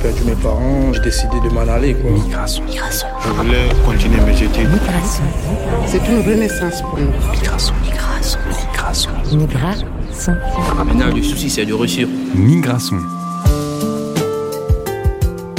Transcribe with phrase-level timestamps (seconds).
[0.00, 1.94] perdu mes parents, j'ai décidé de m'en aller.
[1.94, 2.10] Quoi.
[2.10, 2.64] Migration.
[2.64, 3.08] Migration.
[3.22, 4.68] Je voulais continuer mes études.
[4.70, 5.24] Migration.
[5.86, 7.10] C'est une renaissance pour nous.
[7.32, 7.74] Migration.
[7.82, 8.38] Migration.
[8.48, 9.10] Migration.
[9.32, 9.86] Migration.
[10.84, 12.08] Maintenant, le souci, c'est de réussir.
[12.34, 12.96] Migration.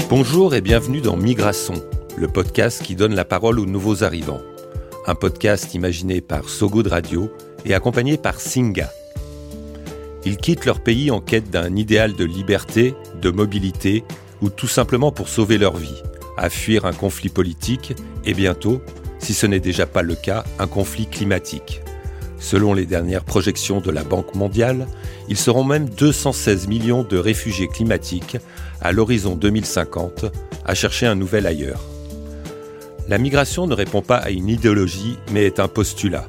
[0.10, 1.76] Bonjour et bienvenue dans Migration,
[2.18, 4.42] le podcast qui donne la parole aux nouveaux arrivants.
[5.08, 7.32] Un podcast imaginé par Sogo de Radio
[7.66, 8.90] et accompagné par Singa.
[10.26, 14.04] Ils quittent leur pays en quête d'un idéal de liberté, de mobilité
[14.42, 16.02] ou tout simplement pour sauver leur vie,
[16.38, 17.94] à fuir un conflit politique
[18.26, 18.82] et bientôt,
[19.20, 21.82] si ce n'est déjà pas le cas, un conflit climatique.
[22.40, 24.88] Selon les dernières projections de la Banque mondiale,
[25.30, 28.38] ils seront même 216 millions de réfugiés climatiques
[28.82, 30.26] à l'horizon 2050
[30.66, 31.82] à chercher un nouvel ailleurs.
[33.08, 36.28] La migration ne répond pas à une idéologie, mais est un postulat.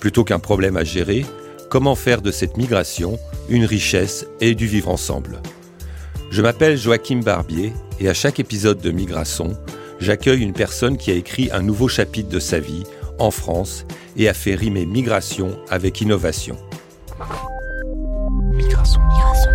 [0.00, 1.24] Plutôt qu'un problème à gérer,
[1.70, 5.40] comment faire de cette migration une richesse et du vivre ensemble?
[6.34, 9.56] Je m'appelle Joachim Barbier et à chaque épisode de Migration,
[10.00, 12.82] j'accueille une personne qui a écrit un nouveau chapitre de sa vie
[13.20, 13.86] en France
[14.16, 16.56] et a fait rimer migration avec innovation.
[18.52, 19.00] Migration.
[19.00, 19.50] Migration.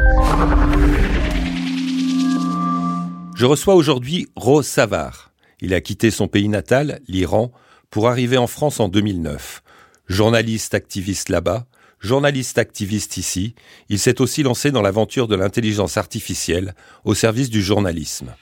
[3.36, 5.34] Je reçois aujourd'hui Rose Savard.
[5.59, 7.52] Il a quitté son pays natal, l'Iran,
[7.89, 9.64] pour arriver en France en 2009.
[10.08, 11.66] Journaliste activiste là-bas,
[12.02, 13.55] Journaliste activiste ici,
[13.89, 18.33] il s'est aussi lancé dans l'aventure de l'intelligence artificielle au service du journalisme.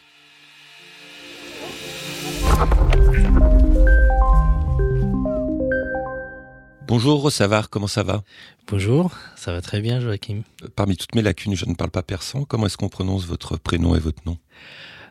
[6.87, 8.23] Bonjour Rossavar, comment ça va?
[8.67, 10.43] Bonjour, ça va très bien Joachim.
[10.75, 12.45] Parmi toutes mes lacunes, je ne parle pas persan.
[12.45, 14.37] Comment est-ce qu'on prononce votre prénom et votre nom?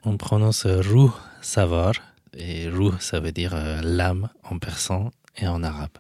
[0.05, 1.95] On prononce Rou Savar,
[2.33, 5.99] et Rou ça veut dire euh, l'âme en persan et en arabe.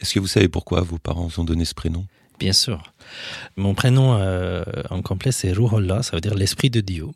[0.00, 2.06] Est-ce que vous savez pourquoi vos parents vous ont donné ce prénom?
[2.40, 2.82] Bien sûr.
[3.56, 7.06] Mon prénom euh, en complet, c'est Ruhollah, ça veut dire l'esprit de Dieu.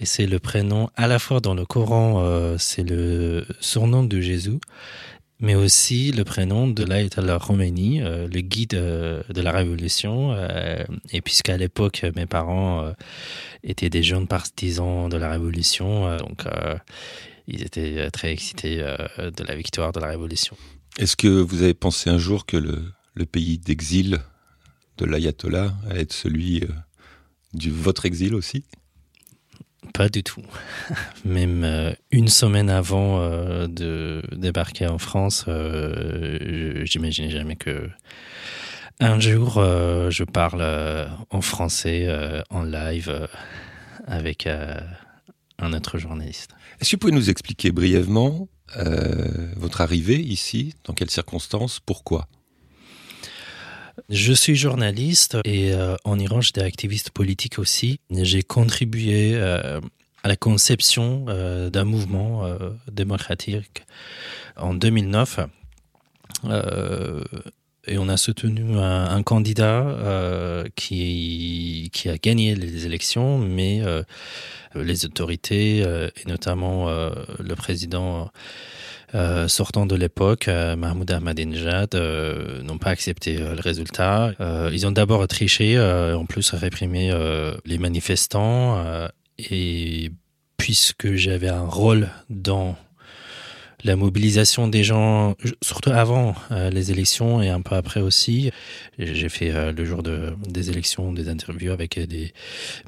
[0.00, 4.20] Et c'est le prénom à la fois dans le Coran, euh, c'est le surnom de
[4.22, 4.58] Jésus,
[5.38, 10.34] mais aussi le prénom de l'Ayatollah Khomeini, euh, le guide de la révolution.
[11.12, 12.90] Et puisqu'à l'époque, mes parents
[13.62, 16.44] étaient des jeunes partisans de la révolution, donc
[17.48, 20.56] ils étaient très excités de la victoire de la révolution.
[20.98, 24.18] Est-ce que vous avez pensé un jour que le, pays d'exil
[24.96, 26.68] de l'ayatollah allait être celui euh,
[27.54, 28.64] du votre exil aussi?
[29.94, 30.42] Pas du tout.
[31.24, 37.88] Même euh, une semaine avant euh, de débarquer en France, j'imaginais jamais que
[38.98, 39.62] un jour
[40.10, 40.64] je parle
[41.30, 42.08] en français
[42.50, 43.28] en live
[44.08, 44.48] avec
[45.58, 46.50] un autre journaliste.
[46.80, 52.28] Est-ce que vous pouvez nous expliquer brièvement euh, votre arrivée ici, dans quelles circonstances, pourquoi?
[54.08, 58.00] Je suis journaliste et euh, en Iran, j'étais activiste politique aussi.
[58.10, 59.80] J'ai contribué euh,
[60.22, 61.24] à la conception
[61.70, 62.44] d'un mouvement
[62.90, 63.86] démocratique
[64.56, 65.40] en 2009.
[67.88, 74.02] Et on a soutenu un, candidat euh, qui, a gagné les élections, mais euh,
[74.74, 78.30] les autorités, euh, et notamment le président
[79.48, 81.94] sortant de l'époque, Mahmoud Ahmadinejad,
[82.62, 84.32] n'ont pas accepté le résultat.
[84.70, 87.10] Ils ont d'abord triché, en plus réprimé
[87.64, 88.84] les manifestants.
[89.38, 90.12] et
[90.58, 92.76] puisque j'avais un rôle dans
[93.84, 98.50] la mobilisation des gens, surtout avant euh, les élections et un peu après aussi,
[98.98, 102.32] j'ai fait euh, le jour de, des élections des interviews avec euh, des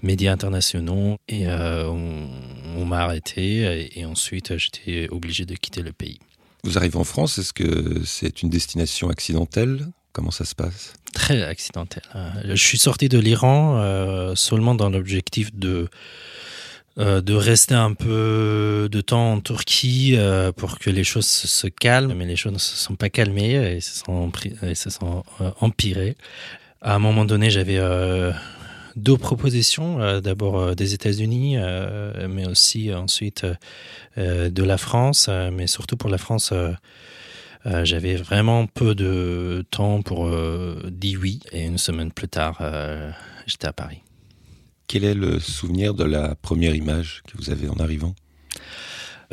[0.02, 2.28] médias internationaux et euh, on,
[2.76, 6.18] on m'a arrêté et, et ensuite j'étais obligé de quitter le pays.
[6.64, 9.86] Vous arrivez en France, est-ce que c'est une destination accidentelle?
[10.12, 10.94] Comment ça se passe?
[11.12, 12.02] Très accidentel.
[12.16, 15.88] Euh, Je suis sorti de l'Iran seulement dans l'objectif de
[16.98, 21.68] euh, de rester un peu de temps en Turquie euh, pour que les choses se,
[21.68, 23.94] calment, mais les choses ne se sont pas calmées et se
[24.90, 26.16] sont, euh, empirées.
[26.82, 27.78] À un moment donné, j'avais
[28.96, 31.58] deux propositions, d'abord des États-Unis,
[32.26, 33.44] mais aussi ensuite
[34.16, 36.54] de la France, mais surtout pour la France.
[37.66, 40.30] J'avais vraiment peu de temps pour
[40.90, 41.40] dire oui.
[41.52, 42.62] Et une semaine plus tard,
[43.46, 44.00] j'étais à Paris.
[44.92, 48.12] Quel est le souvenir de la première image que vous avez en arrivant?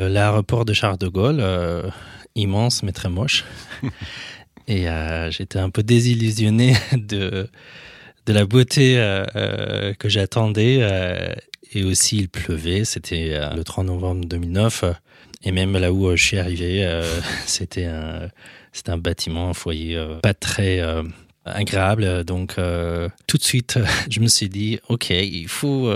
[0.00, 1.90] Euh, L'aéroport de Charles de Gaulle, euh,
[2.36, 3.44] immense mais très moche.
[4.68, 7.48] Et euh, j'étais un peu désillusionné de,
[8.26, 10.78] de la beauté euh, que j'attendais.
[11.72, 12.84] et aussi, il pleuvait.
[12.84, 14.84] C'était le 3 novembre 2009.
[14.84, 14.92] euh,
[15.42, 16.88] Et même là où je suis arrivé,
[17.46, 18.28] c'était un,
[18.86, 20.80] un bâtiment, un foyer pas très
[21.54, 22.24] agréable.
[22.24, 23.78] Donc, euh, tout de suite,
[24.10, 25.88] je me suis dit, OK, il faut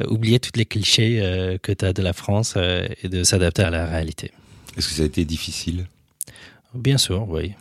[0.00, 3.24] euh, oublier tous les clichés euh, que tu as de la France euh, et de
[3.24, 4.30] s'adapter à la réalité.
[4.76, 5.86] Est-ce que ça a été difficile?
[6.74, 7.52] Bien sûr, oui.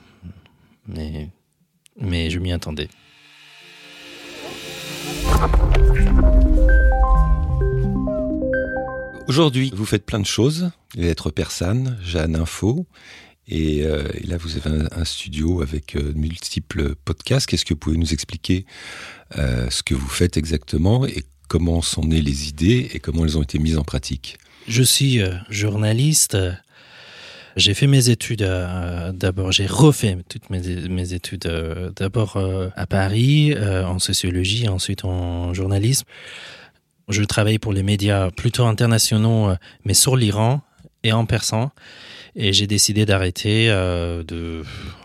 [0.87, 1.29] Mais,
[1.99, 2.87] mais je m'y attendais.
[9.27, 10.71] Aujourd'hui, vous faites plein de choses.
[10.95, 12.85] Les lettres persanes, Jeanne Info.
[13.47, 17.47] Et, euh, et là, vous avez un, studio avec euh, multiples podcasts.
[17.47, 18.65] Qu'est-ce que vous pouvez nous expliquer
[19.37, 23.37] euh, ce que vous faites exactement et comment sont nées les idées et comment elles
[23.37, 24.37] ont été mises en pratique?
[24.67, 26.37] Je suis euh, journaliste.
[27.57, 28.47] J'ai fait mes études
[29.13, 31.51] d'abord, j'ai refait toutes mes, mes études
[31.97, 32.37] d'abord
[32.77, 36.05] à Paris en sociologie, ensuite en journalisme.
[37.09, 39.49] Je travaille pour les médias plutôt internationaux,
[39.83, 40.61] mais sur l'Iran
[41.03, 41.71] et en persan.
[42.35, 44.23] Et j'ai décidé d'arrêter euh,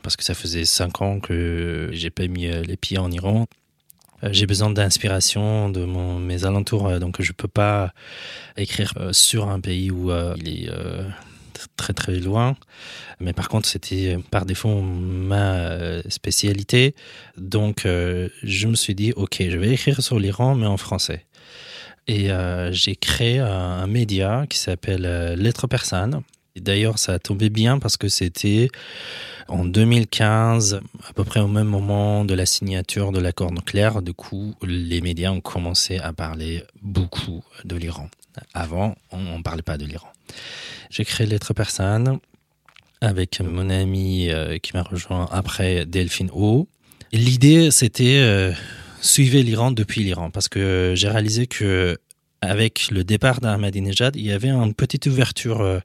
[0.02, 3.46] parce que ça faisait cinq ans que j'ai pas mis euh, les pieds en Iran.
[4.22, 7.92] Euh, J'ai besoin d'inspiration de mes alentours, donc je peux pas
[8.56, 10.70] écrire sur un pays où il est
[11.76, 12.56] très très loin.
[13.20, 16.94] Mais par contre, c'était par défaut ma spécialité.
[17.36, 21.26] Donc, je me suis dit, ok, je vais écrire sur l'Iran, mais en français.
[22.08, 22.30] Et
[22.70, 25.66] j'ai créé un, média qui s'appelle euh, Lettres.
[26.60, 28.68] D'ailleurs, ça a tombé bien parce que c'était
[29.48, 34.02] en 2015, à peu près au même moment de la signature de l'accord nucléaire.
[34.02, 38.08] Du coup, les médias ont commencé à parler beaucoup de l'Iran.
[38.54, 40.08] Avant, on ne parlait pas de l'Iran.
[40.90, 42.18] J'ai créé Lettres persanes
[43.00, 46.68] avec mon ami euh, qui m'a rejoint après, Delphine O.
[47.12, 48.52] L'idée, c'était euh,
[49.00, 51.98] suivre l'Iran depuis l'Iran, parce que j'ai réalisé que
[52.40, 55.80] avec le départ d'Ahmadinejad, il y avait une petite ouverture euh,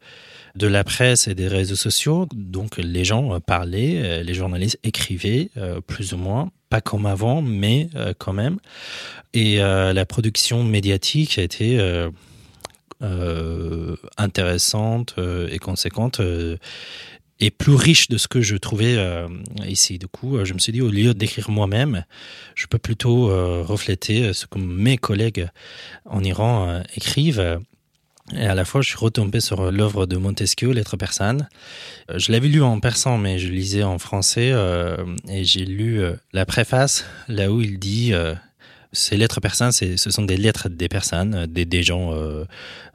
[0.56, 2.28] de la presse et des réseaux sociaux.
[2.34, 5.50] Donc les gens euh, parlaient, euh, les journalistes écrivaient,
[5.88, 8.58] plus ou moins, pas comme avant, mais quand même.
[9.34, 11.80] Et la production médiatique a été
[14.18, 15.16] intéressante
[15.50, 16.22] et conséquente.
[17.42, 19.28] Et plus riche de ce que je trouvais euh,
[19.68, 19.98] ici.
[19.98, 22.06] Du coup, euh, je me suis dit, au lieu d'écrire moi-même,
[22.56, 25.48] je peux plutôt euh, refléter ce que mes collègues
[26.06, 27.60] en Iran écrivent.
[28.34, 31.50] Et à la fois, je suis retombé sur l'œuvre de Montesquieu, Lettres persanes.
[32.16, 34.54] Je l'avais lu en persan, mais je lisais en français.
[35.28, 36.02] et j'ai lu
[36.32, 38.14] la préface, là où il dit
[38.94, 42.46] ces lettres persanes, ce sont des lettres des persanes, euh, des, gens, euh,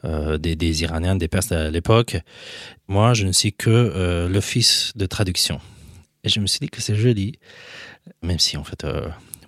[0.04, 2.16] euh, des, Iraniens, des Perses à l'époque.
[2.88, 5.60] Moi, je ne suis que fils de traduction.
[6.25, 7.38] Et je me suis dit que c'est joli,
[8.22, 8.84] même si en fait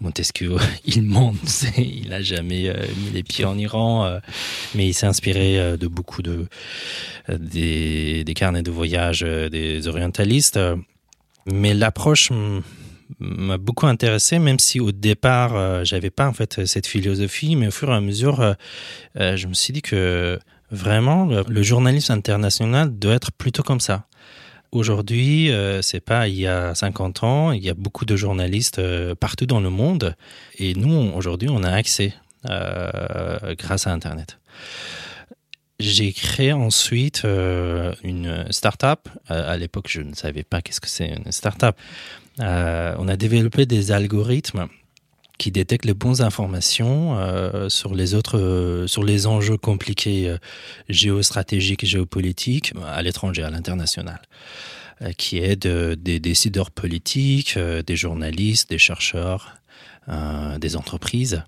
[0.00, 4.18] Montesquieu, il ment, c'est- il a jamais mis les pieds en Iran,
[4.74, 6.46] mais il s'est inspiré de beaucoup de
[7.28, 10.58] des, carnets de voyage des orientalistes.
[11.46, 12.62] mais l'approche m-
[13.20, 17.68] m'a beaucoup intéressé, même si au départ euh, j'avais pas en fait cette philosophie, mais
[17.68, 18.54] au fur et à mesure, euh,
[19.18, 20.38] euh, je me suis dit que
[20.70, 24.06] vraiment le, journalisme international doit être plutôt comme ça.
[24.70, 28.80] Aujourd'hui, euh, c'est pas il y a 50 ans, il y a beaucoup de journalistes
[29.14, 30.14] partout dans le monde,
[30.58, 32.14] et nous aujourd'hui on a accès
[32.44, 34.38] grâce à Internet.
[35.80, 39.08] J'ai créé ensuite une start-up.
[39.28, 41.76] À l'époque, je ne savais pas qu'est-ce que c'est une start-up.
[42.40, 44.66] Euh, on a développé des algorithmes
[45.38, 50.38] qui détectent les bonnes informations euh, sur les autres, euh, sur les enjeux compliqués euh,
[50.88, 54.20] géostratégiques et géopolitiques à l'étranger, à l'international,
[55.16, 59.54] qui aident euh, des décideurs politiques, des journalistes, des chercheurs,
[60.58, 61.42] des entreprises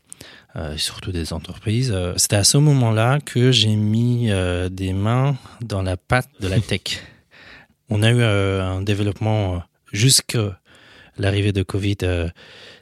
[0.57, 1.93] euh, surtout des entreprises.
[1.95, 6.49] Euh, C'était à ce moment-là que j'ai mis euh, des mains dans la pâte de
[6.49, 7.05] la tech.
[7.89, 10.60] On a eu un développement jusqu'à
[11.21, 12.29] l'arrivée de Covid euh,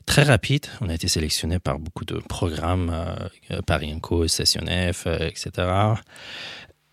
[0.06, 0.66] très rapide.
[0.80, 2.90] On a été sélectionné par beaucoup de programmes,
[3.50, 5.68] euh, Paris Inco, Session F, euh, etc.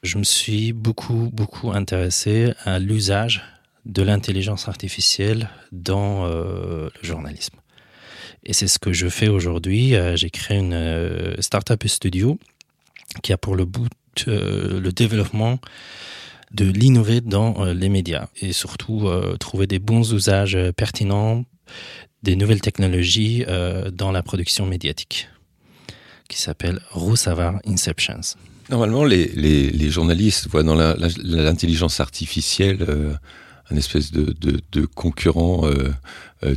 [0.04, 3.44] Je me suis beaucoup, beaucoup intéressé à l'usage
[3.86, 7.56] de l'intelligence artificielle dans euh, le journalisme.
[8.44, 9.96] Et c'est ce que je fais aujourd'hui.
[9.96, 12.38] Euh, J'ai créé une euh, startup studio
[13.24, 13.66] qui a pour le
[14.28, 15.60] euh, le développement
[16.54, 21.46] de l'innover dans euh, les médias et surtout euh, trouver des bons usages euh, pertinents
[22.24, 23.46] des nouvelles technologies
[23.94, 25.30] dans la production médiatique
[26.28, 28.36] qui s'appelle Roussavar Inceptions.
[28.72, 32.84] Normalement, les, journalistes voient dans l'intelligence artificielle
[33.70, 35.70] un espèce de, concurrent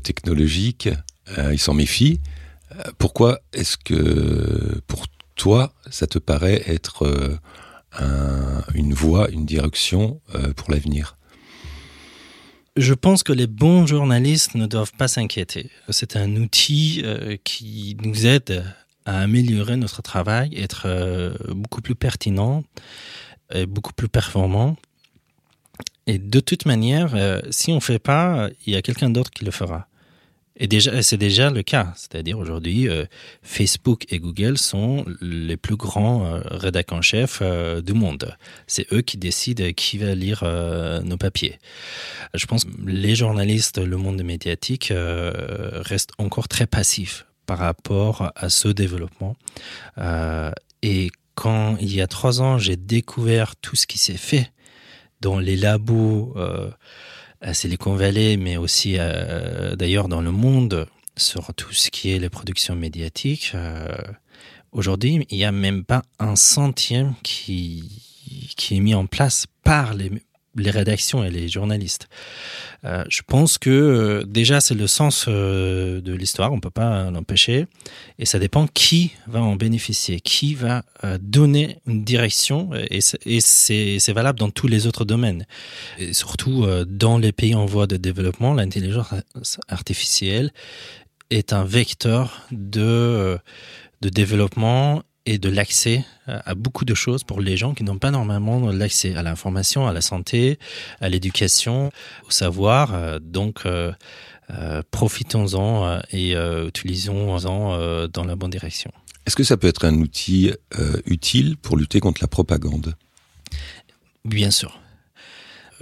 [0.02, 0.88] technologique.
[1.36, 2.18] Ils s'en méfient.
[2.96, 5.04] Pourquoi est-ce que, pour
[5.36, 7.38] toi, ça te paraît être
[7.98, 11.16] un- une voie, une direction euh, pour l'avenir
[12.76, 15.70] Je pense que les bons journalistes ne doivent pas s'inquiéter.
[15.88, 18.64] C'est un outil euh, qui nous aide
[19.04, 22.62] à améliorer notre travail, être euh, beaucoup plus pertinent
[23.52, 24.76] et beaucoup plus performant.
[26.06, 27.14] Et de toute manière,
[27.50, 29.88] si on ne fait pas, il y a quelqu'un d'autre qui le fera.
[30.58, 31.92] Et déjà, c'est déjà le cas.
[31.96, 33.04] C'est-à-dire aujourd'hui, euh,
[33.42, 38.36] Facebook et Google sont les plus grands euh, rédacteurs en chef euh, du monde.
[38.66, 41.58] C'est eux qui décident qui va lire euh, nos papiers.
[42.34, 48.32] Je pense que les journalistes, le monde médiatique euh, reste encore très passif par rapport
[48.36, 49.34] à ce développement.
[50.82, 54.52] Et quand il y a trois ans, j'ai découvert tout ce qui s'est fait
[55.22, 56.34] dans les labos
[57.40, 62.18] à Silicon Valley, mais aussi euh, d'ailleurs dans le monde sur tout ce qui est
[62.18, 63.52] les productions médiatiques.
[63.54, 63.96] Euh,
[64.72, 69.94] Aujourd'hui, il n'y a même pas un centième qui, qui est mis en place par
[69.94, 70.10] les,
[70.58, 72.08] les rédactions et les journalistes.
[72.84, 77.10] Euh, je pense que euh, déjà c'est le sens euh, de l'histoire, on peut pas
[77.10, 77.66] l'empêcher,
[78.18, 80.84] et ça dépend qui va en bénéficier, qui va
[81.20, 85.46] donner une direction, et c'est- valable dans tous les autres domaines,
[85.98, 89.08] et surtout dans les pays en voie de développement, l'intelligence
[89.68, 90.50] artificielle
[91.30, 93.38] est un vecteur de
[94.00, 98.12] développement et de l'accès à à beaucoup de choses pour les gens qui n'ont pas
[98.20, 100.58] normalement l'accès à l'information, à la santé,
[101.00, 101.76] à l'éducation,
[102.28, 102.82] au savoir.
[102.94, 103.92] Euh, Donc, euh,
[104.50, 108.90] euh, profitons-en euh, et euh, utilisons-en euh, dans la bonne direction.
[109.26, 110.42] Est-ce que ça peut être un outil
[110.78, 112.88] euh, utile pour lutter contre la propagande?
[114.24, 114.72] Bien sûr.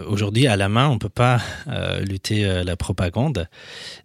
[0.04, 3.48] Aujourd'hui, à la main, on ne peut pas euh, lutter euh, la propagande,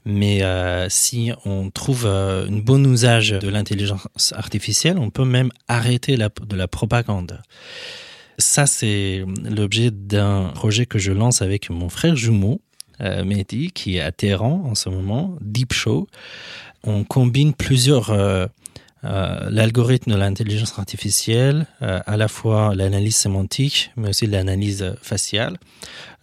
[0.06, 6.16] mais euh, si on trouve un bon usage de l'intelligence artificielle, on peut même arrêter
[6.16, 7.42] de la propagande.
[8.38, 12.62] Ça, c'est l'objet d'un projet que je lance avec mon frère jumeau,
[13.00, 16.08] Mehdi, qui est à Téhéran en ce moment, Deep Show.
[16.84, 18.12] On combine plusieurs
[19.04, 25.58] euh, l'algorithme de l'intelligence artificielle, euh, à la fois l'analyse sémantique, mais aussi l'analyse faciale,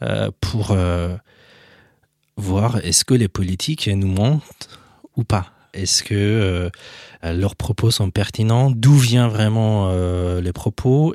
[0.03, 0.77] euh, pour
[2.37, 4.69] voir est-ce que les politiques nous mentent
[5.17, 5.53] ou pas.
[5.75, 6.71] Est-ce que
[7.23, 8.71] leurs propos sont pertinents?
[8.71, 9.93] D'où viennent vraiment
[10.41, 11.15] les propos?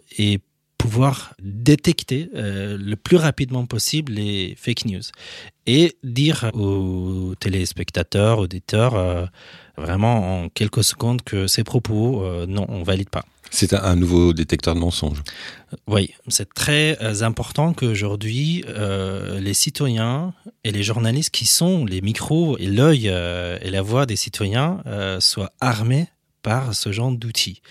[0.83, 5.01] Pouvoir détecter euh, le plus rapidement possible les fake news
[5.65, 9.25] et dire aux téléspectateurs, auditeurs, euh,
[9.77, 13.23] vraiment en quelques secondes que ces propos, euh, non, on valide pas.
[13.49, 15.23] C'est un, nouveau détecteur de mensonges.
[15.87, 20.33] Oui, c'est très euh, important qu'aujourd'hui, euh, les citoyens
[20.65, 24.81] et les journalistes qui sont les micros et l'œil et la voix des citoyens
[25.19, 26.07] soient armés
[26.41, 27.61] par ce genre d'outils.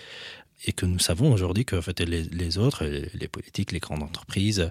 [0.65, 4.71] Et que nous savons aujourd'hui que en fait, les, autres, les, politiques, les grandes entreprises,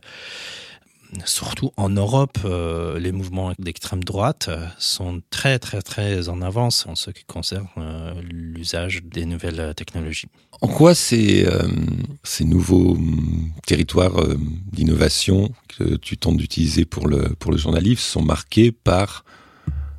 [1.25, 6.85] surtout en Europe, euh, les mouvements d'extrême droite euh, sont très très très en avance
[6.87, 10.27] en ce qui concerne euh, l'usage des nouvelles technologies.
[10.61, 11.47] En quoi ces,
[12.23, 14.23] ces nouveaux hum, territoires
[14.71, 19.25] d'innovation que tu tentes d'utiliser pour le, pour le journalisme sont marqués par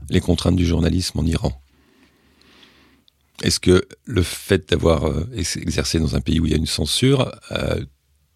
[0.08, 1.61] les contraintes du journalisme en Iran?
[3.42, 6.58] Est-ce que le fait d'avoir euh, ex- exercé dans un pays où il y a
[6.58, 7.84] une censure euh,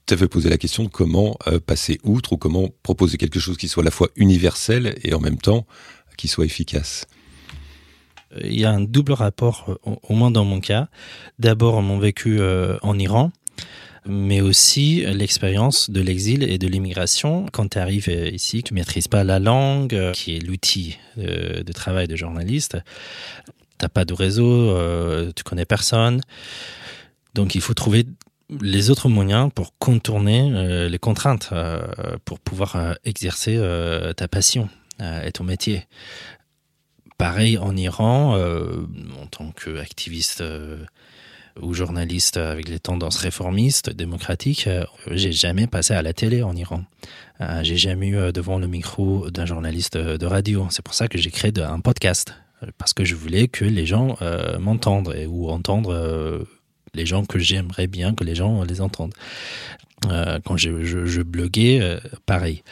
[0.04, 3.56] t'a fait poser la question de comment euh, passer outre ou comment proposer quelque chose
[3.56, 5.66] qui soit à la fois universel et en même temps
[6.16, 7.06] qui soit efficace?
[8.42, 10.88] Il y a un double rapport, au, moins dans mon cas.
[11.38, 12.40] D'abord, mon vécu
[12.82, 13.30] en Iran,
[14.04, 17.46] mais aussi l'expérience de l'exil et de l'immigration.
[17.52, 22.16] Quand tu arrives ici, tu maîtrises pas la langue, qui est l'outil de travail de
[22.16, 22.76] journaliste.
[23.78, 26.20] T'as pas de réseau, euh, tu connais personne.
[27.34, 28.06] Donc, il faut trouver
[28.60, 31.82] les autres moyens pour contourner euh, les contraintes, euh,
[32.24, 33.60] pour pouvoir euh, exercer
[34.16, 34.68] ta passion
[35.00, 35.84] et ton métier.
[37.18, 40.42] Pareil en Iran, en tant qu'activiste
[41.60, 44.68] ou journaliste avec les tendances réformistes, démocratiques,
[45.10, 46.84] j'ai jamais passé à la télé en Iran.
[47.62, 50.66] J'ai jamais eu devant le micro d'un journaliste de radio.
[50.70, 52.34] C'est pour ça que j'ai créé un podcast
[52.78, 56.44] parce que je voulais que les gens euh, m'entendent ou entendre euh,
[56.94, 59.14] les gens que j'aimerais bien que les gens les entendent.
[60.10, 62.62] Euh, quand je, je, bloguais, pareil.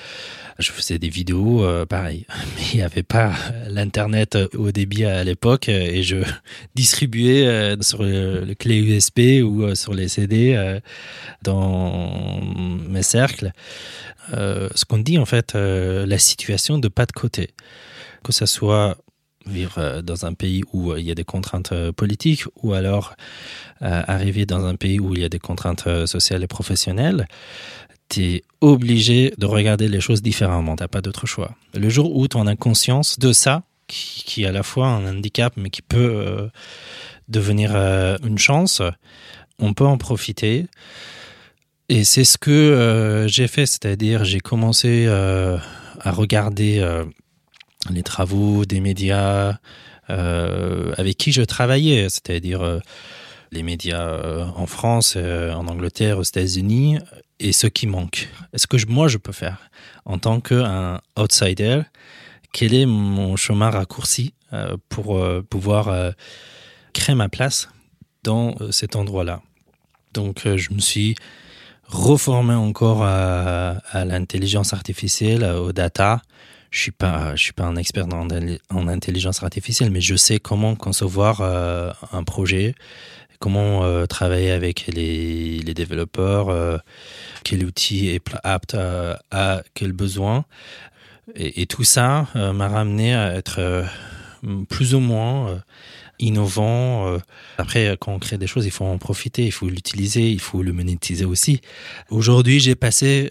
[0.58, 2.26] Je faisais des vidéos, pareil.
[2.56, 3.32] Mais il n'y avait pas
[3.68, 6.18] l'internet au débit à l'époque et je
[6.74, 10.78] distribuais sur le, le clé USB ou sur les CD
[11.42, 12.40] dans
[12.88, 13.52] mes cercles.
[14.30, 17.50] Ce qu'on dit en fait, la situation de pas de côté.
[18.22, 18.96] Que ça soit
[19.46, 22.74] vivre euh, dans un pays où euh, il y a des contraintes euh, politiques ou
[22.74, 23.14] alors
[23.80, 27.26] arriver dans un pays où il y a des contraintes sociales et professionnelles,
[28.08, 30.74] t'es obligé de regarder les choses différemment.
[30.76, 31.54] T'as pas d'autre choix.
[31.74, 35.16] Le jour où tu en as conscience de ça, qui, est à la fois un
[35.16, 36.48] handicap, mais qui peut
[37.28, 38.80] devenir une chance,
[39.58, 40.64] on peut en profiter.
[41.90, 46.80] Et c'est ce que j'ai fait, c'est-à-dire j'ai commencé à regarder
[47.90, 49.58] les travaux des médias
[50.10, 52.80] euh, avec qui je travaillais, c'est-à-dire euh,
[53.52, 56.98] les médias euh, en France, en Angleterre, aux États-Unis,
[57.40, 58.28] et ce qui manque.
[58.52, 59.58] Est-ce que moi je peux faire
[60.04, 61.82] en tant qu'un outsider
[62.52, 64.34] Quel est mon chemin raccourci
[64.88, 66.12] pour pouvoir
[66.92, 67.68] créer ma place
[68.22, 69.42] dans cet endroit-là?
[70.12, 71.16] Donc je me suis
[71.86, 76.22] reformé encore à, à l'intelligence artificielle, aux data.
[76.74, 78.26] Je suis pas, je suis pas un expert en,
[78.70, 82.74] en intelligence artificielle, mais je sais comment concevoir euh, un projet,
[83.38, 86.78] comment euh, travailler avec les, développeurs, euh,
[87.44, 90.46] quel outil est apte à, quel besoin.
[91.36, 93.86] Et, et tout ça m'a ramené à être
[94.68, 95.62] plus ou moins
[96.18, 97.20] innovant.
[97.56, 100.64] Après, quand on crée des choses, il faut en profiter, il faut l'utiliser, il faut
[100.64, 101.60] le monétiser aussi.
[102.10, 103.30] Aujourd'hui, j'ai passé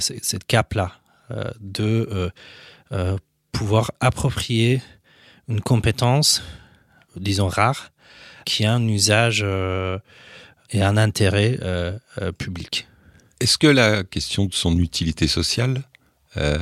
[0.00, 0.98] cette cape-là
[1.60, 2.30] de euh,
[2.92, 3.16] euh,
[3.52, 4.82] pouvoir approprier
[5.48, 6.42] une compétence,
[7.16, 7.92] disons rare,
[8.44, 9.98] qui a un usage euh,
[10.70, 12.86] et un intérêt euh, euh, public.
[13.40, 15.82] Est-ce que la question de son utilité sociale,
[16.36, 16.58] euh,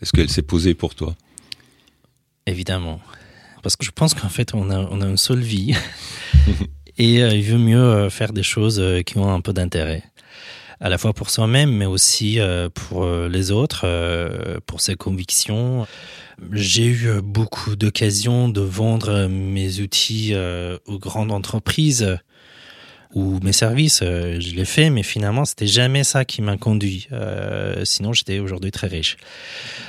[0.00, 1.16] est-ce qu'elle s'est posée pour toi?
[2.46, 3.00] Évidemment.
[3.62, 5.74] Parce que je pense qu'en fait, on a, on a une seule vie.
[6.98, 10.02] et euh, il vaut mieux euh, faire des choses euh, qui ont un peu d'intérêt.
[10.80, 14.94] À la fois pour soi-même, mais aussi euh, pour euh, les autres, euh, pour ses
[14.94, 15.86] convictions.
[16.52, 20.36] J'ai eu beaucoup d'occasions de vendre mes outils
[20.86, 22.16] aux grandes entreprises
[23.12, 24.04] ou mes services.
[24.04, 27.08] Je l'ai fait, mais finalement, c'était jamais ça qui m'a conduit.
[27.82, 29.16] Sinon, j'étais aujourd'hui très riche.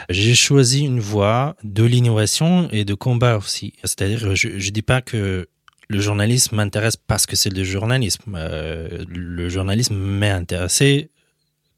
[0.09, 3.73] J'ai choisi une voie de l'innovation et de combat aussi.
[3.83, 5.47] C'est-à-dire, je ne dis pas que
[5.89, 8.35] le journalisme m'intéresse parce que c'est le journalisme.
[8.37, 11.09] Euh, le journalisme m'a intéressé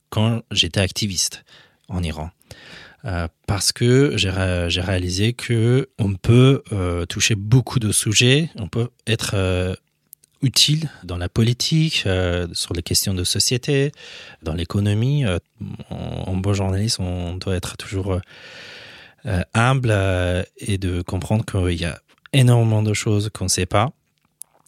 [0.09, 1.45] quand j'étais activiste
[1.87, 2.29] en Iran.
[3.05, 8.49] Euh, parce que j'ai ré- j'ai réalisé que on peut euh, toucher beaucoup de sujets,
[8.57, 9.77] on peut être
[10.43, 12.05] utile dans la politique,
[12.53, 13.91] sur les questions de société,
[14.41, 15.23] dans l'économie.
[15.89, 18.19] En, bon journaliste, on doit être toujours
[19.53, 19.95] humble
[20.57, 22.01] et de comprendre qu'il y a
[22.33, 23.93] énormément de choses qu'on ne sait pas.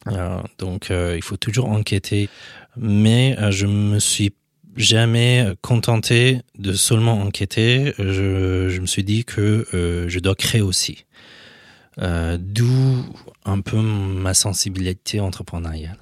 [0.08, 2.30] Euh, donc, euh, il faut toujours enquêter.
[2.76, 4.34] Mais euh, je me suis
[4.76, 7.94] jamais contenté de seulement enquêter.
[8.00, 11.06] Je, me suis dit que je dois créer aussi.
[12.00, 13.06] D'où
[13.46, 16.00] un peu ma sensibilité entrepreneuriale.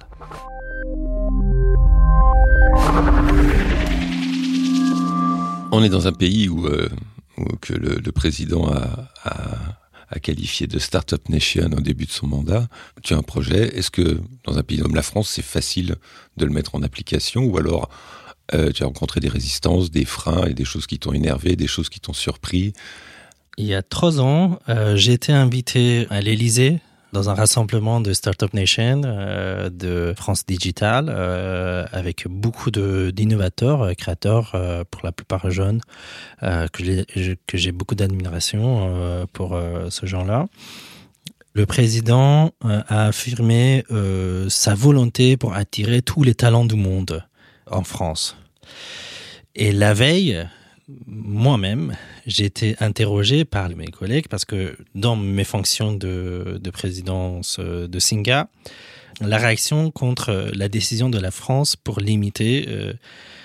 [5.70, 6.66] On est dans un pays où,
[7.60, 9.81] que le, président a,
[10.12, 12.68] a qualifié de Startup Nation au début de son mandat.
[13.02, 13.76] Tu as un projet.
[13.76, 15.96] Est-ce que dans un pays comme la France, c'est facile
[16.36, 17.88] de le mettre en application ou alors
[18.54, 21.66] euh, tu as rencontré des résistances, des freins et des choses qui t'ont énervé, des
[21.66, 22.74] choses qui t'ont surpris?
[23.56, 26.80] Il y a trois ans, euh, j'ai été invité à l'Élysée
[27.12, 33.92] dans un rassemblement de Startup Nation euh, de France Digital euh, avec beaucoup d'innovateurs, euh,
[33.92, 34.56] créateurs,
[34.90, 35.80] pour la plupart jeunes,
[36.40, 39.58] que j'ai- beaucoup d'admiration pour
[39.90, 40.46] ce genre-là.
[41.54, 43.84] Le président a affirmé
[44.48, 47.24] sa volonté pour attirer tous les talents du monde
[47.70, 48.36] en France.
[49.54, 50.46] Et la veille,
[51.06, 57.56] moi-même, j'ai été interrogé par mes collègues parce que dans mes fonctions de, de présidence
[57.58, 58.48] euh, de Singa,
[59.20, 62.92] la réaction contre la décision de la France pour limiter euh,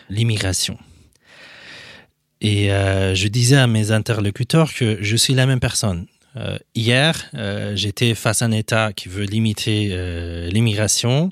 [0.10, 0.78] l'immigration.
[2.42, 6.08] Et euh, je disais à mes interlocuteurs que je suis la même personne.
[6.76, 7.32] Hier,
[7.74, 9.88] j'étais face à un État qui veut limiter
[10.52, 11.32] l'immigration.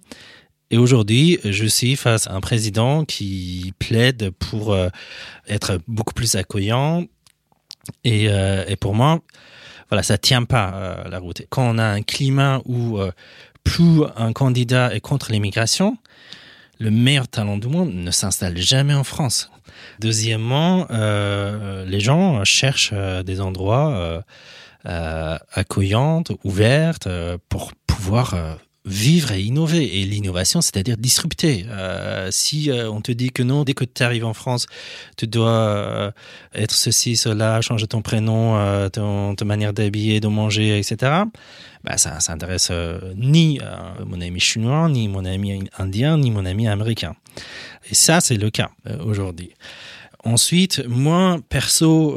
[0.72, 4.90] Et aujourd'hui, je suis face à un président qui plaide pour euh,
[5.48, 7.06] être beaucoup plus accueillant.
[8.04, 9.22] Et, euh, et pour moi,
[9.90, 11.44] voilà, ça tient pas euh, la route.
[11.50, 13.00] Quand on a un climat où
[13.64, 15.98] plus un candidat est contre l'immigration,
[16.80, 19.52] le meilleur talent du monde ne s'installe jamais en France.
[20.00, 24.24] Deuxièmement, les gens cherchent des endroits
[24.84, 27.00] accueillants, ouverts,
[27.50, 30.00] pour pouvoir vivre et innover.
[30.00, 31.66] Et l'innovation, c'est-à-dire disrupter.
[31.70, 34.68] Euh, si euh, on te dit que non, dès que tu arrives en France,
[35.18, 36.12] tu dois euh,
[36.54, 41.24] être ceci, cela, changer ton prénom, ton, ta manière d'habiller, de manger, etc.,
[41.84, 42.72] bah, ça s'intéresse
[43.16, 47.16] ni à mon ami chinois, ni mon ami indien, ni mon ami américain.
[47.90, 48.72] Et ça, c'est le cas
[49.04, 49.52] aujourd'hui.
[50.24, 52.16] Ensuite, moi, perso,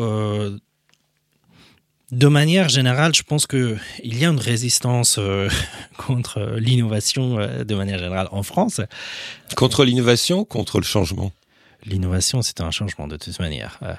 [2.10, 5.50] de manière générale, je pense que il y a une résistance euh,
[5.98, 8.80] contre l'innovation euh, de manière générale en France.
[9.56, 11.32] Contre l'innovation, contre le changement?
[11.84, 13.78] L'innovation, c'est un changement de toute manière.
[13.82, 13.94] Euh,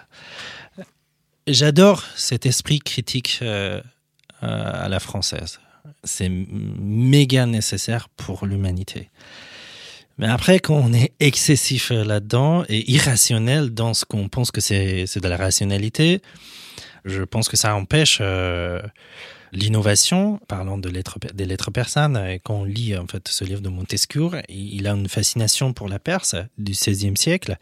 [1.48, 3.40] J'adore cet esprit critique
[4.42, 5.60] à la française.
[6.04, 9.10] C'est méga nécessaire pour l'humanité.
[10.20, 15.06] Mais après, quand on est excessif là-dedans et irrationnel dans ce qu'on pense que c'est
[15.18, 16.22] de la rationalité,
[17.06, 18.82] je pense que ça empêche euh,
[19.52, 20.40] l'innovation.
[20.48, 24.30] Parlant de lettres, des lettres persanes, quand on lit en fait ce livre de Montesquieu,
[24.50, 27.58] il a une fascination pour la Perse du XVIe siècle.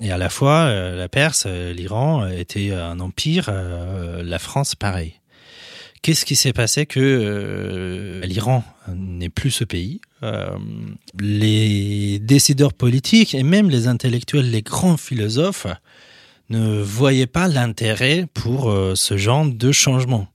[0.00, 5.14] Et à la fois, euh, la Perse, euh, l'Iran était un empire, la France pareil.
[6.00, 10.00] Qu'est-ce qui s'est passé que l'Iran n'est plus ce pays
[11.18, 15.66] Les décideurs politiques et même les intellectuels, les grands philosophes
[16.50, 20.28] ne voyaient pas l'intérêt pour euh, ce genre de changement.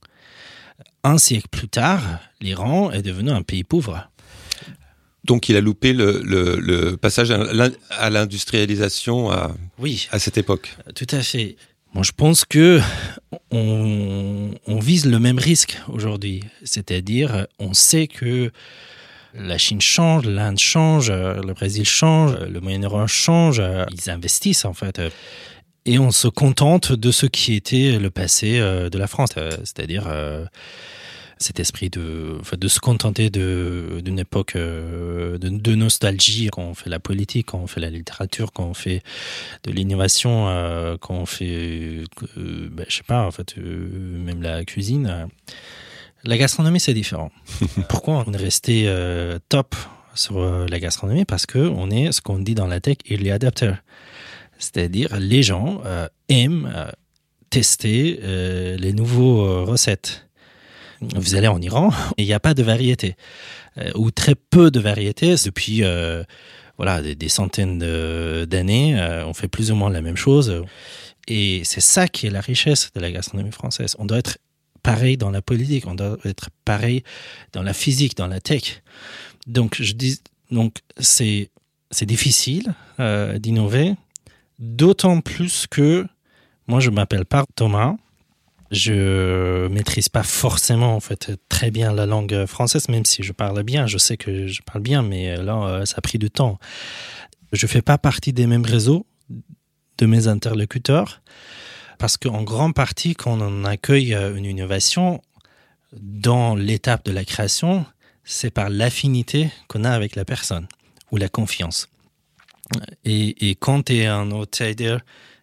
[1.02, 2.02] Un siècle plus tard,
[2.40, 4.08] l'Iran est devenu un pays pauvre.
[5.24, 10.76] Donc il a loupé le, le, le passage à l'industrialisation à, oui, à cette époque.
[10.94, 11.56] Tout à fait.
[11.94, 12.80] Moi, je pense que
[13.50, 18.50] on, on vise le même risque aujourd'hui, c'est-à-dire on sait que
[19.34, 25.00] la Chine change, l'Inde change, le Brésil change, le Moyen-Orient change, ils investissent en fait.
[25.86, 30.08] Et on se contente de ce qui était le passé de la France, c'est-à-dire
[31.38, 36.74] cet esprit de, enfin, de se contenter d'une époque euh, de, de, nostalgie quand on
[36.74, 39.02] fait la politique, quand on fait la littérature, quand on fait
[39.64, 42.04] de l'innovation, euh, quand on fait,
[42.36, 45.28] euh, ben, je sais pas, en fait, euh, même la cuisine.
[46.24, 47.30] La gastronomie, c'est différent.
[47.88, 49.74] Pourquoi on est resté euh, top
[50.14, 51.24] sur la gastronomie?
[51.24, 53.72] Parce que on est, ce qu'on dit dans la tech, early adapter.
[54.64, 56.72] C'est-à-dire, les gens euh, aiment
[57.50, 58.18] tester
[58.76, 60.24] les nouveaux recettes.
[61.14, 63.16] Vous allez en Iran il n'y a pas de variété
[63.78, 66.24] euh, ou très peu de variétés depuis euh,
[66.76, 67.78] voilà des, centaines
[68.46, 70.64] d'années euh, on fait plus ou moins la même chose.
[71.26, 73.96] Et c'est ça qui est la richesse de la gastronomie française.
[73.98, 74.38] On doit être
[74.82, 77.02] pareil dans la politique on doit être pareil
[77.52, 78.82] dans la physique dans la tech.
[79.46, 81.50] Donc je dis donc c'est
[81.90, 83.94] c'est difficile euh, d'innover
[84.58, 86.06] d'autant plus que
[86.66, 87.94] moi je m'appelle pas Thomas.
[88.70, 93.62] Je maîtrise pas forcément en fait très bien la langue française même si je parle
[93.62, 93.86] bien.
[93.86, 96.58] Je sais que je parle bien mais là ça a pris du temps.
[97.52, 99.06] Je fais pas partie des mêmes réseaux
[99.98, 101.22] de mes interlocuteurs
[101.98, 105.22] parce qu'en grande partie quand on accueille une innovation
[105.92, 107.86] dans l'étape de la création
[108.24, 110.66] c'est par l'affinité qu'on a avec la personne
[111.12, 111.88] ou la confiance
[113.04, 114.98] et, quand tu es un outsider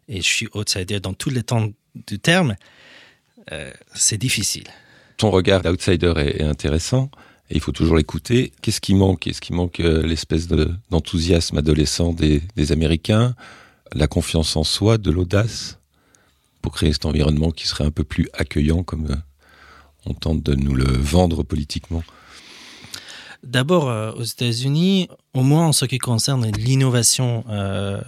[0.08, 1.70] et je suis outsider dans tous les temps
[2.08, 2.56] du terme
[3.52, 4.68] Euh, c'est difficile.
[5.18, 7.10] Ton regard d'outsider est, intéressant
[7.50, 8.52] et il faut toujours l'écouter.
[8.62, 9.28] Qu'est-ce qui manque?
[9.28, 10.48] Est-ce qui manque euh, l'espèce
[10.90, 13.36] d'enthousiasme de, adolescent des, des Américains,
[13.94, 15.80] la confiance en soi, de l'audace?
[16.62, 19.16] Pour créer cet environnement qui serait un peu plus accueillant comme euh,
[20.06, 22.04] on tente de nous le vendre politiquement
[23.44, 28.00] D'abord euh, aux États-Unis, au moins en ce qui concerne l'innovation euh,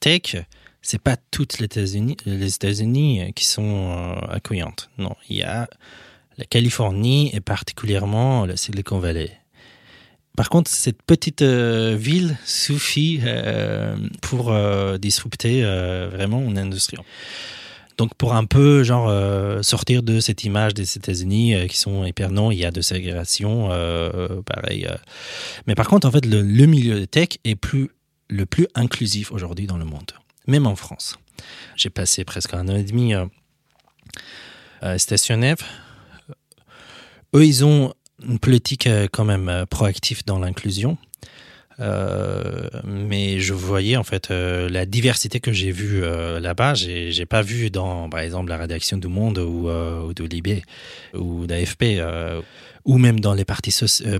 [0.00, 0.42] tech, euh,
[0.82, 4.90] c'est pas toutes les États-Unis États-Unis qui sont euh, accueillantes.
[4.98, 5.68] Non il ya
[6.38, 9.30] la Californie et particulièrement la Silicon Valley.
[10.36, 16.96] Par contre cette petite euh, ville suffit euh, pour euh, disrupter euh, vraiment une industrie
[17.98, 22.04] donc pour un peu genre euh, sortir de cette image des États-Unis euh, qui sont
[22.04, 24.88] hyper non il ya de ségrégation euh, pareil
[25.66, 27.90] mais par contre en fait le, milieu de tech est plus
[28.28, 30.12] le plus inclusif aujourd'hui dans le monde
[30.46, 31.18] même en France.
[31.76, 33.14] J'ai passé presque un an et demi
[34.96, 35.58] Stationnev.
[37.34, 37.94] Eux, ils ont
[38.28, 40.98] une politique quand même proactive dans l'inclusion.
[41.80, 46.74] Euh, mais je voyais en fait euh, la diversité que j'ai vue euh, là-bas.
[46.74, 49.68] J'ai pas vu dans par exemple la rédaction du monde ou,
[50.12, 50.62] de Libé
[51.14, 52.02] ou d'AFP
[52.84, 53.74] ou même dans les partis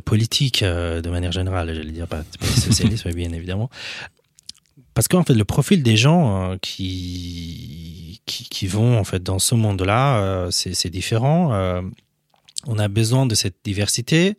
[0.04, 1.74] politiques de manière générale.
[1.74, 3.70] Je dire pas socialiste bien évidemment.
[4.94, 9.82] Parce qu'en fait le profil des gens qui, qui vont en fait dans ce monde
[9.82, 11.82] là euh, c'est différent.
[12.66, 14.36] On a besoin de cette diversité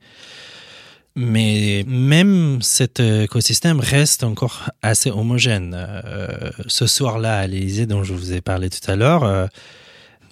[1.16, 5.76] Mais même cet écosystème reste encore assez homogène.
[5.78, 9.46] Euh, ce soir-là à l'Élysée, dont je vous ai parlé tout à l'heure, euh,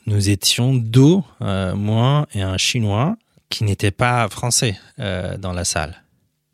[0.08, 3.16] nous étions deux, moi et un Chinois,
[3.50, 6.04] qui n'étaient pas français euh, dans la salle.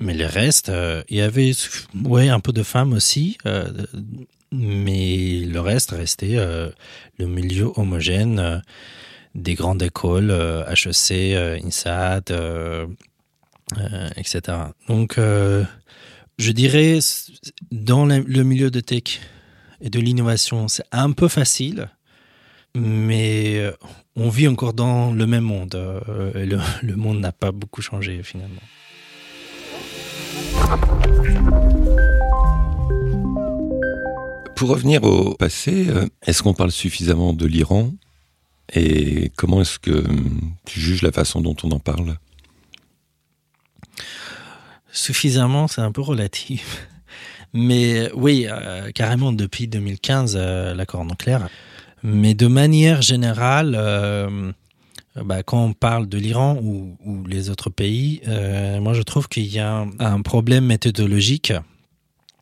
[0.01, 0.71] Mais le reste,
[1.09, 1.53] il y avait
[2.03, 3.37] ouais, un peu de femmes aussi,
[4.51, 8.61] mais le reste restait le milieu homogène
[9.33, 10.29] des grandes écoles,
[10.69, 12.25] HEC, INSAT,
[14.15, 14.41] etc.
[14.87, 15.63] Donc, euh,
[16.37, 16.99] je dirais,
[17.71, 19.19] dans le milieu de tech
[19.81, 21.89] et de l'innovation, c'est un peu facile,
[22.75, 23.71] mais euh,
[24.15, 25.75] on vit encore dans le même monde.
[25.75, 28.61] euh, et le, le monde n'a pas beaucoup changé finalement.
[34.55, 37.91] Pour revenir au passé, euh, est-ce qu'on parle suffisamment de l'Iran?
[38.73, 40.03] Et comment est-ce que
[40.65, 42.17] tu juges la façon dont on en parle?
[44.97, 46.87] Suffisamment, c'est un peu relatif.
[47.53, 51.49] Mais euh, oui, euh, carrément depuis 2015, euh, l'accord nucléaire.
[52.01, 54.51] Mais de manière générale, euh,
[55.23, 58.21] bah, quand on parle de l'Iran ou, les autres pays,
[58.81, 61.53] moi je trouve qu'il y a un, un problème méthodologique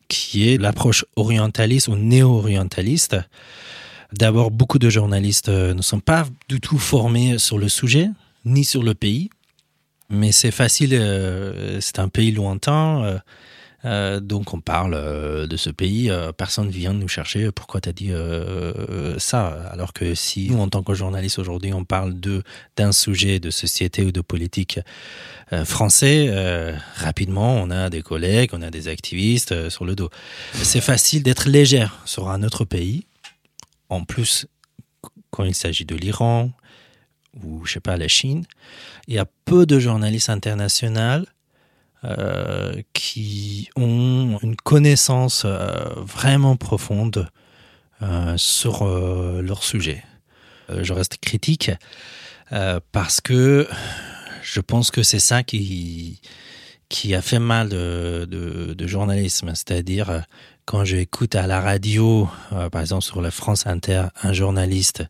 [0.08, 3.16] qui est l'approche orientaliste ou néo-orientaliste.
[4.12, 8.08] D'abord, beaucoup de journalistes ne sont pas du tout formés sur le sujet,
[8.44, 9.30] ni sur le pays.
[10.08, 13.18] Mais c'est facile, euh, c'est un pays lointain, euh,
[13.84, 17.92] euh, donc on parle de ce pays, euh, personne vient nous chercher pourquoi tu as
[17.92, 18.12] dit
[19.18, 19.46] ça?
[19.72, 22.14] Alors que si nous, en tant que journaliste aujourd'hui, on parle
[22.76, 24.78] d'un sujet de société ou de politique
[25.64, 30.10] français, rapidement, on a des collègues, on a des activistes sur le dos.
[30.54, 33.06] C'est facile d'être légère sur un autre pays.
[33.88, 34.46] En plus,
[35.30, 36.50] quand il s'agit de l'Iran
[37.44, 38.44] ou, je sais pas, la Chine,
[39.06, 41.24] il y a peu de journalistes internationaux
[42.04, 47.28] euh, qui ont une connaissance euh, vraiment profonde
[48.02, 50.04] euh, sur leur sujet.
[50.68, 51.70] Je reste critique
[52.92, 53.68] parce que
[54.42, 56.20] je pense que c'est ça qui,
[56.88, 59.50] qui a fait mal de, de, journalisme.
[59.54, 60.22] C'est-à-dire,
[60.64, 62.28] quand j'écoute à la radio,
[62.72, 65.04] par exemple sur la France Inter, un journaliste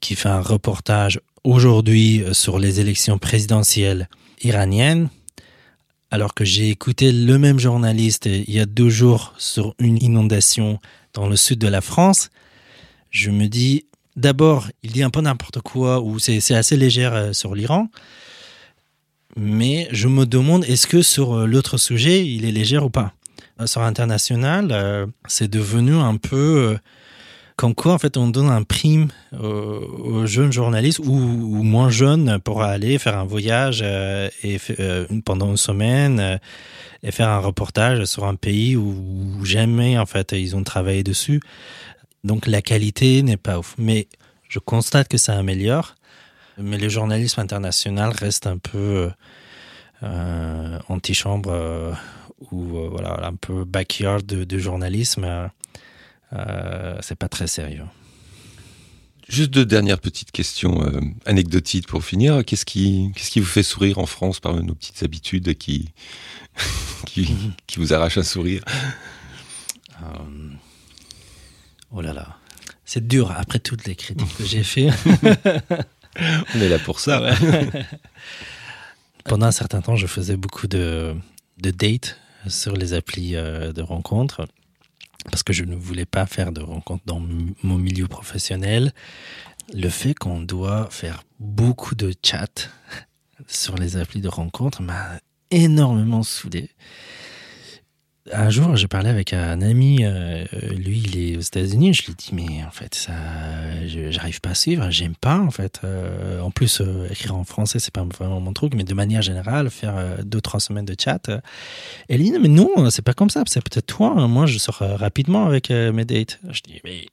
[0.00, 4.08] qui fait un reportage aujourd'hui euh, sur les élections présidentielles
[4.42, 5.08] iraniennes,
[6.10, 10.02] alors que j'ai écouté le même journaliste euh, il y a deux jours sur une
[10.02, 10.78] inondation
[11.14, 12.30] dans le sud de la France,
[13.10, 17.32] je me dis, d'abord, il dit un peu n'importe quoi, ou c'est assez légère euh,
[17.32, 17.88] sur l'Iran,
[19.36, 23.14] mais je me demande, est-ce que sur l'autre sujet, il est légère ou pas?
[23.64, 26.78] Sur international, c'est devenu un peu...
[27.60, 32.62] comme quoi, en fait, on donne un prime aux, jeunes journalistes ou, moins jeunes pour
[32.62, 36.38] aller faire un voyage euh, et euh, pendant une semaine euh,
[37.02, 41.42] et faire un reportage sur un pays où, jamais, en fait, ils ont travaillé dessus.
[42.24, 43.74] Donc, la qualité n'est pas ouf.
[43.76, 44.08] Mais
[44.48, 45.96] je constate que ça améliore.
[46.56, 49.10] Mais le journalisme international reste un peu
[50.88, 51.94] antichambre
[52.50, 55.50] ou voilà, un peu backyard de journalisme.
[56.32, 57.84] Euh, c'est pas très sérieux.
[59.28, 62.44] Juste deux dernières petites questions euh, anecdotiques pour finir.
[62.44, 65.92] Qu'est-ce qui, qu'est-ce qui vous fait sourire en France par nos petites habitudes qui,
[67.06, 67.34] qui,
[67.66, 68.62] qui vous arrachent un sourire?
[70.02, 70.06] Euh,
[71.92, 72.36] oh là là.
[72.84, 74.88] C'est dur après toutes les critiques que j'ai fait.
[76.54, 77.22] On est là pour ça.
[77.22, 77.86] Ouais.
[79.24, 81.14] Pendant un certain temps, je faisais beaucoup de,
[81.58, 84.48] de dates sur les applis de rencontres
[85.24, 88.92] parce que je ne voulais pas faire de rencontres dans mon milieu professionnel.
[89.72, 92.46] Le fait qu'on doit faire beaucoup de chats
[93.46, 96.70] sur les applis de rencontres m'a énormément soudé.
[98.32, 100.44] Un jour, j'ai parlé avec un ami, euh,
[100.76, 101.94] lui, il est aux États-Unis.
[101.94, 103.12] Je lui ai dit, mais en fait, ça,
[103.86, 105.80] j'arrive pas à suivre, j'aime pas, en fait.
[105.82, 109.22] Euh, en plus, euh, écrire en français, c'est pas vraiment mon truc, mais de manière
[109.22, 111.28] générale, faire deux, trois semaines de chat.
[112.08, 114.14] Et non, mais non, c'est pas comme ça, c'est peut-être toi.
[114.16, 114.28] hein.
[114.28, 116.38] Moi, je sors rapidement avec mes dates.
[116.50, 117.06] Je dis, mais.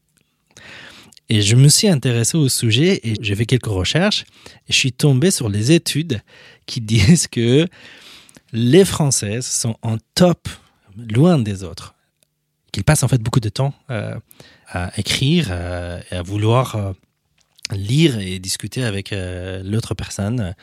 [1.29, 4.23] Et je me suis intéressé au sujet et j'ai fait quelques recherches
[4.69, 6.21] et je suis tombé sur les études
[6.67, 7.67] qui disent que
[8.53, 10.47] les Françaises sont en top,
[10.97, 11.93] loin des autres.
[12.71, 14.15] Qu'ils passent en fait beaucoup de temps euh,
[14.67, 16.91] à écrire euh, et à vouloir euh,
[17.73, 19.13] lire et discuter avec
[19.63, 20.53] l'autre personne.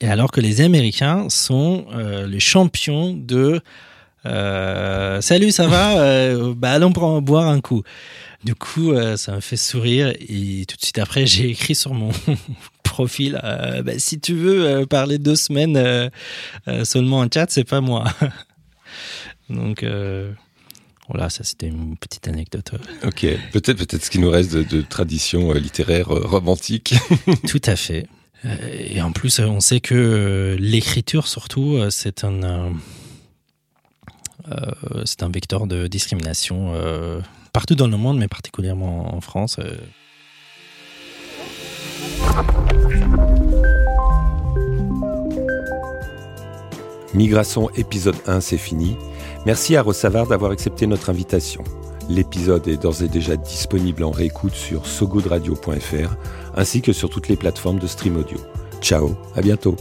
[0.00, 1.86] Et alors que les Américains sont
[2.26, 3.60] les champions de
[4.26, 5.98] euh, Salut, ça va?
[6.00, 7.82] Euh, Bah allons prendre- boire un coup.
[8.42, 11.92] Du coup, euh, ça me fait sourire et tout de suite après, j'ai écrit sur
[11.92, 12.10] mon
[12.82, 13.38] profil.
[13.84, 16.10] Bah, si tu veux parler deux semaines
[16.84, 18.04] seulement en chat, c'est pas moi.
[19.50, 20.32] Donc euh,
[21.08, 22.72] voilà, ça c'était une petite anecdote.
[23.04, 26.94] Ok, peut-être peut-être ce qui nous reste de, de tradition euh, littéraire euh, romantique.
[27.48, 28.06] Tout à fait.
[28.78, 32.74] Et en plus, on sait que l'écriture, surtout, c'est un,
[34.52, 37.20] euh, c'est un vecteur de discrimination euh,
[37.54, 39.56] partout dans le monde, mais particulièrement en France.
[39.60, 39.78] euh.
[47.14, 48.96] Migration épisode 1, c'est fini.
[49.46, 51.62] Merci à Rossavard d'avoir accepté notre invitation.
[52.08, 56.16] L'épisode est d'ores et déjà disponible en réécoute sur sogoodradio.fr
[56.56, 58.38] ainsi que sur toutes les plateformes de stream audio.
[58.80, 59.76] Ciao, à bientôt.